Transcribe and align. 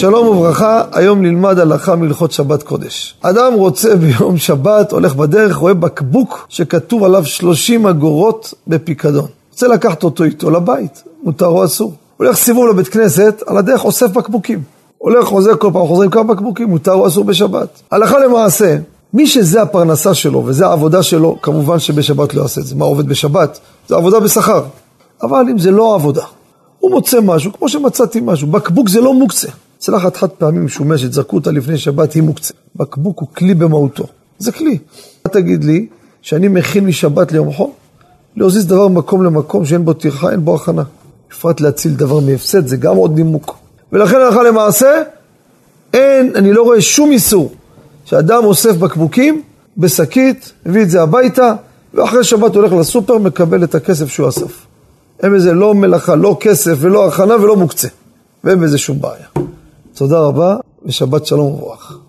שלום 0.00 0.26
וברכה, 0.26 0.82
היום 0.92 1.22
נלמד 1.22 1.58
הלכה 1.58 1.96
מהלכות 1.96 2.32
שבת 2.32 2.62
קודש. 2.62 3.14
אדם 3.20 3.54
רוצה 3.54 3.96
ביום 3.96 4.38
שבת, 4.38 4.92
הולך 4.92 5.14
בדרך, 5.14 5.56
רואה 5.56 5.74
בקבוק 5.74 6.46
שכתוב 6.48 7.04
עליו 7.04 7.24
30 7.24 7.86
אגורות 7.86 8.54
בפיקדון. 8.66 9.26
רוצה 9.50 9.68
לקחת 9.68 10.02
אותו 10.02 10.24
איתו 10.24 10.50
לבית, 10.50 11.02
מותר 11.22 11.46
או 11.46 11.64
אסור. 11.64 11.92
הולך 12.16 12.36
סיבוב 12.36 12.68
לבית 12.68 12.88
כנסת, 12.88 13.42
על 13.46 13.56
הדרך 13.56 13.84
אוסף 13.84 14.10
בקבוקים. 14.10 14.62
הולך, 14.98 15.24
חוזר 15.24 15.56
כל 15.56 15.70
פעם, 15.72 15.86
חוזרים 15.86 16.10
כמה 16.10 16.34
בקבוקים, 16.34 16.68
מותר 16.68 16.92
או 16.92 17.06
אסור 17.06 17.24
בשבת. 17.24 17.68
הלכה 17.90 18.18
למעשה, 18.18 18.76
מי 19.14 19.26
שזה 19.26 19.62
הפרנסה 19.62 20.14
שלו 20.14 20.42
וזה 20.46 20.66
העבודה 20.66 21.02
שלו, 21.02 21.36
כמובן 21.42 21.78
שבשבת 21.78 22.34
לא 22.34 22.42
יעשה 22.42 22.60
את 22.60 22.66
זה. 22.66 22.74
מה 22.74 22.84
עובד 22.84 23.08
בשבת? 23.08 23.60
זה 23.88 23.96
עבודה 23.96 24.20
בשכר. 24.20 24.62
אבל 25.22 25.44
אם 25.50 25.58
זה 25.58 25.70
לא 25.70 25.94
עבודה, 25.94 26.24
הוא 26.78 26.90
מוצא 26.90 27.20
משהו, 27.20 27.52
כמו 27.52 27.68
שמצאתי 27.68 28.20
משהו, 28.24 28.48
בקבוק 28.48 28.88
זה 28.88 29.00
לא 29.00 29.14
מוקצה. 29.14 29.48
צלחת 29.80 30.16
חד 30.16 30.28
פעמים 30.28 30.64
משומשת, 30.64 31.12
זרקו 31.12 31.36
אותה 31.36 31.50
לפני 31.50 31.78
שבת, 31.78 32.12
היא 32.12 32.22
מוקצה. 32.22 32.54
בקבוק 32.76 33.20
הוא 33.20 33.28
כלי 33.36 33.54
במהותו, 33.54 34.04
זה 34.38 34.52
כלי. 34.52 34.78
מה 35.24 35.30
תגיד 35.30 35.64
לי, 35.64 35.86
שאני 36.22 36.48
מכין 36.48 36.86
משבת 36.86 37.32
ליום 37.32 37.52
חול? 37.52 37.70
להזיז 38.36 38.66
דבר 38.66 38.88
ממקום 38.88 39.24
למקום 39.24 39.64
שאין 39.64 39.84
בו 39.84 39.92
טרחה, 39.92 40.30
אין 40.30 40.44
בו 40.44 40.54
הכנה. 40.54 40.82
בפרט 41.30 41.60
להציל 41.60 41.94
דבר 41.94 42.20
מהפסד, 42.20 42.66
זה 42.66 42.76
גם 42.76 42.96
עוד 42.96 43.16
נימוק. 43.16 43.58
ולכן 43.92 44.16
הלכה 44.16 44.42
למעשה, 44.42 45.02
אין, 45.94 46.32
אני 46.34 46.52
לא 46.52 46.62
רואה 46.62 46.80
שום 46.80 47.12
איסור 47.12 47.52
שאדם 48.04 48.44
אוסף 48.44 48.76
בקבוקים 48.76 49.42
בשקית, 49.76 50.52
מביא 50.66 50.82
את 50.82 50.90
זה 50.90 51.02
הביתה, 51.02 51.54
ואחרי 51.94 52.24
שבת 52.24 52.54
הולך 52.54 52.72
לסופר, 52.72 53.18
מקבל 53.18 53.64
את 53.64 53.74
הכסף 53.74 54.08
שהוא 54.08 54.28
אסף. 54.28 54.66
אין 55.22 55.34
בזה 55.34 55.52
לא 55.52 55.74
מלאכה, 55.74 56.14
לא 56.14 56.36
כסף 56.40 56.76
ולא 56.80 57.08
הכנה 57.08 57.34
ולא 57.34 57.56
מוקצה. 57.56 57.88
ואין 58.44 58.60
בזה 58.60 58.78
שום 58.78 59.00
בעיה. 59.00 59.26
תודה 60.00 60.20
רבה 60.20 60.56
ושבת 60.84 61.26
שלום 61.26 61.46
וברוך. 61.46 61.92